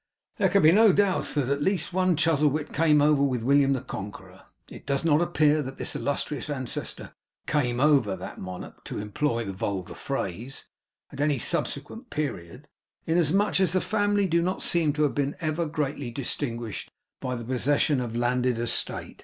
[0.37, 3.81] There can be no doubt that at least one Chuzzlewit came over with William the
[3.83, 4.45] Conqueror.
[4.67, 7.13] It does not appear that this illustrious ancestor
[7.45, 10.65] 'came over' that monarch, to employ the vulgar phrase,
[11.11, 12.67] at any subsequent period;
[13.05, 16.89] inasmuch as the Family do not seem to have been ever greatly distinguished
[17.19, 19.19] by the possession of landed estate.